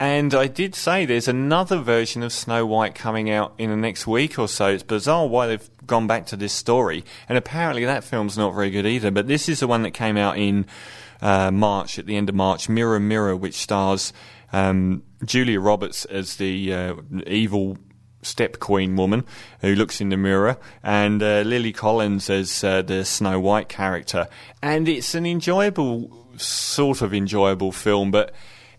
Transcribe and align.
And 0.00 0.32
I 0.32 0.46
did 0.46 0.76
say 0.76 1.04
there's 1.04 1.26
another 1.26 1.78
version 1.78 2.22
of 2.22 2.32
Snow 2.32 2.64
White 2.64 2.94
coming 2.94 3.30
out 3.30 3.54
in 3.58 3.70
the 3.70 3.76
next 3.76 4.06
week 4.06 4.38
or 4.38 4.46
so. 4.46 4.68
It's 4.68 4.84
bizarre 4.84 5.26
why 5.26 5.48
they've 5.48 5.70
gone 5.86 6.06
back 6.06 6.26
to 6.26 6.36
this 6.36 6.52
story. 6.52 7.04
And 7.28 7.36
apparently 7.36 7.84
that 7.84 8.04
film's 8.04 8.38
not 8.38 8.54
very 8.54 8.70
good 8.70 8.86
either. 8.86 9.10
But 9.10 9.26
this 9.26 9.48
is 9.48 9.60
the 9.60 9.66
one 9.66 9.82
that 9.82 9.90
came 9.92 10.16
out 10.16 10.38
in 10.38 10.66
uh, 11.20 11.50
March, 11.50 11.98
at 11.98 12.06
the 12.06 12.16
end 12.16 12.28
of 12.28 12.36
March, 12.36 12.68
Mirror 12.68 13.00
Mirror, 13.00 13.36
which 13.36 13.56
stars 13.56 14.12
um, 14.52 15.02
Julia 15.24 15.58
Roberts 15.58 16.04
as 16.04 16.36
the 16.36 16.72
uh, 16.72 16.94
evil 17.26 17.76
step 18.22 18.58
queen 18.60 18.96
woman 18.96 19.24
who 19.60 19.74
looks 19.74 20.00
in 20.00 20.08
the 20.10 20.16
mirror, 20.16 20.58
and 20.82 21.22
uh, 21.22 21.40
Lily 21.40 21.72
Collins 21.72 22.30
as 22.30 22.62
uh, 22.62 22.82
the 22.82 23.04
Snow 23.04 23.40
White 23.40 23.68
character. 23.68 24.28
And 24.62 24.88
it's 24.88 25.14
an 25.14 25.26
enjoyable, 25.26 26.26
sort 26.36 27.02
of 27.02 27.12
enjoyable 27.12 27.72
film, 27.72 28.10
but 28.10 28.32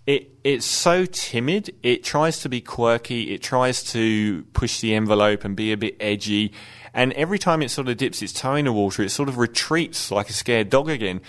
it 0.10 0.32
it's 0.44 0.66
so 0.66 1.06
timid. 1.06 1.76
It 1.84 2.04
tries 2.04 2.40
to 2.40 2.50
be 2.50 2.62
quirky. 2.62 3.32
It 3.32 3.44
tries 3.44 3.84
to 3.92 4.44
push 4.54 4.80
the 4.80 4.96
envelope 4.96 5.46
and 5.46 5.56
be 5.56 5.72
a 5.72 5.78
bit 5.78 5.98
edgy. 6.00 6.52
And 6.94 7.14
every 7.14 7.40
time 7.40 7.62
it 7.62 7.70
sort 7.70 7.88
of 7.88 7.98
dips 7.98 8.22
its 8.22 8.34
toe 8.34 8.56
in 8.56 8.66
the 8.66 8.74
water, 8.74 9.04
it 9.04 9.10
sort 9.10 9.30
of 9.30 9.38
retreats 9.38 10.12
like 10.12 10.30
a 10.30 10.34
scared 10.34 10.70
dog 10.70 10.90
again. 10.90 11.22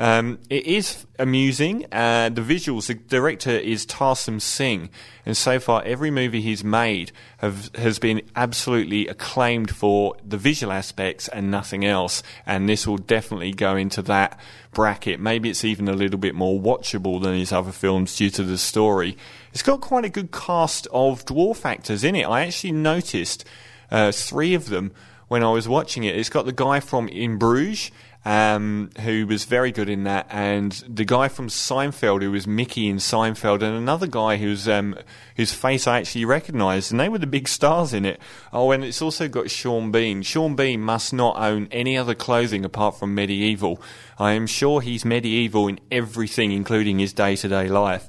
Um, 0.00 0.38
it 0.48 0.64
is 0.64 1.06
amusing. 1.18 1.86
Uh, 1.90 2.28
the 2.28 2.40
visuals, 2.40 2.86
the 2.86 2.94
director 2.94 3.50
is 3.50 3.84
Tarsem 3.84 4.40
Singh, 4.40 4.90
and 5.26 5.36
so 5.36 5.58
far 5.58 5.82
every 5.84 6.12
movie 6.12 6.40
he's 6.40 6.62
made 6.62 7.10
have, 7.38 7.74
has 7.74 7.98
been 7.98 8.22
absolutely 8.36 9.08
acclaimed 9.08 9.74
for 9.74 10.14
the 10.24 10.36
visual 10.36 10.72
aspects 10.72 11.26
and 11.26 11.50
nothing 11.50 11.84
else. 11.84 12.22
And 12.46 12.68
this 12.68 12.86
will 12.86 12.98
definitely 12.98 13.52
go 13.52 13.74
into 13.74 14.00
that 14.02 14.38
bracket. 14.72 15.18
Maybe 15.18 15.50
it's 15.50 15.64
even 15.64 15.88
a 15.88 15.94
little 15.94 16.18
bit 16.18 16.36
more 16.36 16.60
watchable 16.60 17.20
than 17.20 17.34
his 17.34 17.50
other 17.50 17.72
films 17.72 18.14
due 18.16 18.30
to 18.30 18.44
the 18.44 18.58
story. 18.58 19.16
It's 19.52 19.62
got 19.62 19.80
quite 19.80 20.04
a 20.04 20.08
good 20.10 20.30
cast 20.30 20.86
of 20.92 21.24
dwarf 21.24 21.64
actors 21.64 22.04
in 22.04 22.14
it. 22.14 22.24
I 22.24 22.46
actually 22.46 22.72
noticed 22.72 23.44
uh, 23.90 24.12
three 24.12 24.54
of 24.54 24.68
them 24.68 24.92
when 25.28 25.42
I 25.42 25.50
was 25.50 25.68
watching 25.68 26.04
it. 26.04 26.16
It's 26.16 26.30
got 26.30 26.46
the 26.46 26.52
guy 26.52 26.80
from 26.80 27.08
In 27.08 27.38
Bruges 27.38 27.90
um, 28.24 28.90
who 29.00 29.26
was 29.26 29.44
very 29.44 29.72
good 29.72 29.88
in 29.88 30.04
that, 30.04 30.26
and 30.28 30.72
the 30.86 31.04
guy 31.04 31.28
from 31.28 31.48
Seinfeld 31.48 32.20
who 32.20 32.30
was 32.30 32.46
Mickey 32.46 32.88
in 32.88 32.96
Seinfeld, 32.96 33.62
and 33.62 33.74
another 33.74 34.06
guy 34.06 34.36
who's 34.36 34.68
um, 34.68 34.98
whose 35.36 35.52
face 35.52 35.86
I 35.86 36.00
actually 36.00 36.24
recognised, 36.24 36.90
and 36.90 37.00
they 37.00 37.08
were 37.08 37.18
the 37.18 37.26
big 37.26 37.48
stars 37.48 37.94
in 37.94 38.04
it. 38.04 38.20
Oh, 38.52 38.70
and 38.70 38.84
it's 38.84 39.00
also 39.00 39.28
got 39.28 39.50
Sean 39.50 39.90
Bean. 39.92 40.22
Sean 40.22 40.56
Bean 40.56 40.80
must 40.80 41.12
not 41.12 41.38
own 41.38 41.68
any 41.70 41.96
other 41.96 42.14
clothing 42.14 42.64
apart 42.64 42.98
from 42.98 43.14
medieval. 43.14 43.80
I 44.18 44.32
am 44.32 44.46
sure 44.46 44.80
he's 44.80 45.04
medieval 45.04 45.68
in 45.68 45.80
everything, 45.90 46.52
including 46.52 46.98
his 46.98 47.12
day 47.12 47.36
to 47.36 47.48
day 47.48 47.68
life. 47.68 48.08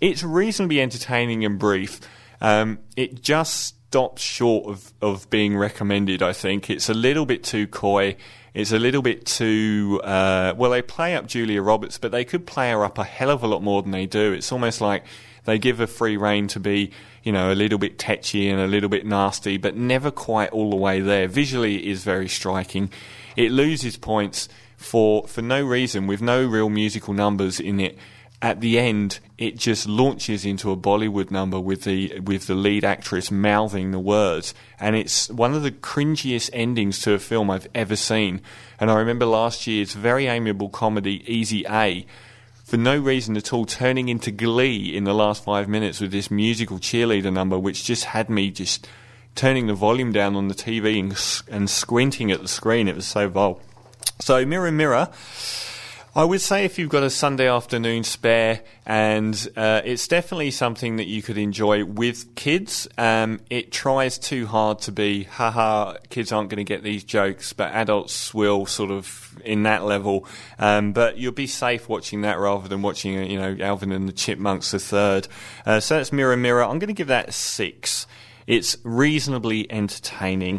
It's 0.00 0.22
reasonably 0.22 0.80
entertaining 0.80 1.44
and 1.44 1.58
brief. 1.58 2.00
Um, 2.40 2.78
it 2.96 3.20
just 3.20 3.74
stops 3.88 4.20
short 4.20 4.66
of, 4.66 4.92
of 5.00 5.30
being 5.30 5.56
recommended, 5.56 6.22
I 6.22 6.34
think. 6.34 6.68
It's 6.68 6.90
a 6.90 6.94
little 6.94 7.24
bit 7.24 7.42
too 7.42 7.66
coy. 7.66 8.16
It's 8.52 8.70
a 8.70 8.78
little 8.78 9.00
bit 9.00 9.24
too, 9.24 9.98
uh, 10.04 10.52
well, 10.58 10.70
they 10.70 10.82
play 10.82 11.16
up 11.16 11.26
Julia 11.26 11.62
Roberts, 11.62 11.96
but 11.96 12.12
they 12.12 12.26
could 12.26 12.46
play 12.46 12.70
her 12.70 12.84
up 12.84 12.98
a 12.98 13.04
hell 13.04 13.30
of 13.30 13.42
a 13.42 13.46
lot 13.46 13.62
more 13.62 13.80
than 13.80 13.92
they 13.92 14.04
do. 14.04 14.34
It's 14.34 14.52
almost 14.52 14.82
like 14.82 15.04
they 15.46 15.58
give 15.58 15.78
her 15.78 15.86
free 15.86 16.18
rein 16.18 16.48
to 16.48 16.60
be, 16.60 16.90
you 17.22 17.32
know, 17.32 17.50
a 17.50 17.54
little 17.54 17.78
bit 17.78 17.98
tetchy 17.98 18.50
and 18.50 18.60
a 18.60 18.66
little 18.66 18.90
bit 18.90 19.06
nasty, 19.06 19.56
but 19.56 19.74
never 19.74 20.10
quite 20.10 20.50
all 20.50 20.68
the 20.68 20.76
way 20.76 21.00
there. 21.00 21.26
Visually, 21.26 21.76
it 21.76 21.84
is 21.90 22.04
very 22.04 22.28
striking. 22.28 22.90
It 23.36 23.52
loses 23.52 23.96
points 23.96 24.50
for, 24.76 25.26
for 25.26 25.40
no 25.40 25.64
reason, 25.64 26.06
with 26.06 26.20
no 26.20 26.44
real 26.44 26.68
musical 26.68 27.14
numbers 27.14 27.58
in 27.58 27.80
it 27.80 27.96
at 28.40 28.60
the 28.60 28.78
end, 28.78 29.18
it 29.36 29.56
just 29.56 29.88
launches 29.88 30.44
into 30.44 30.70
a 30.70 30.76
Bollywood 30.76 31.30
number 31.30 31.58
with 31.58 31.82
the 31.82 32.20
with 32.20 32.46
the 32.46 32.54
lead 32.54 32.84
actress 32.84 33.30
mouthing 33.30 33.90
the 33.90 33.98
words, 33.98 34.54
and 34.78 34.94
it's 34.94 35.28
one 35.28 35.54
of 35.54 35.62
the 35.62 35.72
cringiest 35.72 36.50
endings 36.52 37.00
to 37.00 37.14
a 37.14 37.18
film 37.18 37.50
I've 37.50 37.66
ever 37.74 37.96
seen. 37.96 38.40
And 38.78 38.90
I 38.90 38.98
remember 38.98 39.26
last 39.26 39.66
year's 39.66 39.92
very 39.94 40.26
amiable 40.26 40.68
comedy 40.68 41.24
Easy 41.26 41.64
A, 41.68 42.06
for 42.64 42.76
no 42.76 42.96
reason 42.96 43.36
at 43.36 43.52
all, 43.52 43.64
turning 43.64 44.08
into 44.08 44.30
Glee 44.30 44.96
in 44.96 45.02
the 45.02 45.14
last 45.14 45.42
five 45.42 45.68
minutes 45.68 46.00
with 46.00 46.12
this 46.12 46.30
musical 46.30 46.78
cheerleader 46.78 47.32
number, 47.32 47.58
which 47.58 47.84
just 47.84 48.04
had 48.04 48.30
me 48.30 48.52
just 48.52 48.86
turning 49.34 49.66
the 49.66 49.74
volume 49.74 50.12
down 50.12 50.36
on 50.36 50.46
the 50.46 50.54
TV 50.54 51.00
and, 51.00 51.52
and 51.52 51.68
squinting 51.68 52.30
at 52.30 52.40
the 52.40 52.48
screen. 52.48 52.86
It 52.86 52.94
was 52.94 53.06
so 53.06 53.28
vile. 53.28 53.60
So, 54.20 54.44
Mirror 54.44 54.72
Mirror 54.72 55.08
I 56.18 56.24
would 56.24 56.40
say 56.40 56.64
if 56.64 56.80
you've 56.80 56.90
got 56.90 57.04
a 57.04 57.10
Sunday 57.10 57.48
afternoon 57.48 58.02
spare, 58.02 58.62
and 58.84 59.48
uh, 59.56 59.82
it's 59.84 60.08
definitely 60.08 60.50
something 60.50 60.96
that 60.96 61.06
you 61.06 61.22
could 61.22 61.38
enjoy 61.38 61.84
with 61.84 62.34
kids. 62.34 62.88
Um, 62.98 63.38
it 63.50 63.70
tries 63.70 64.18
too 64.18 64.48
hard 64.48 64.80
to 64.80 64.90
be, 64.90 65.22
haha, 65.22 65.94
kids 66.10 66.32
aren't 66.32 66.50
going 66.50 66.56
to 66.56 66.64
get 66.64 66.82
these 66.82 67.04
jokes, 67.04 67.52
but 67.52 67.70
adults 67.70 68.34
will 68.34 68.66
sort 68.66 68.90
of 68.90 69.40
in 69.44 69.62
that 69.62 69.84
level. 69.84 70.26
Um, 70.58 70.92
but 70.92 71.18
you'll 71.18 71.30
be 71.30 71.46
safe 71.46 71.88
watching 71.88 72.22
that 72.22 72.40
rather 72.40 72.66
than 72.66 72.82
watching, 72.82 73.16
uh, 73.16 73.22
you 73.22 73.38
know, 73.38 73.56
Alvin 73.64 73.92
and 73.92 74.08
the 74.08 74.12
Chipmunks 74.12 74.72
the 74.72 74.80
third. 74.80 75.28
Uh, 75.64 75.78
so 75.78 75.98
that's 75.98 76.12
Mirror 76.12 76.38
Mirror. 76.38 76.64
I'm 76.64 76.80
going 76.80 76.88
to 76.88 76.94
give 76.94 77.06
that 77.06 77.32
six. 77.32 78.08
It's 78.48 78.78
reasonably 78.82 79.70
entertaining. 79.70 80.56